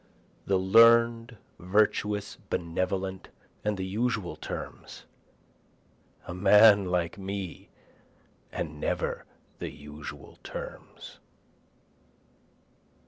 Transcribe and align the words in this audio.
The 0.47 0.57
learn'd, 0.57 1.37
virtuous, 1.59 2.35
benevolent, 2.49 3.29
and 3.63 3.77
the 3.77 3.85
usual 3.85 4.35
terms, 4.35 5.05
A 6.25 6.33
man 6.33 6.85
like 6.85 7.19
me 7.19 7.69
and 8.51 8.79
never 8.79 9.25
the 9.59 9.69
usual 9.69 10.39
terms. 10.43 11.19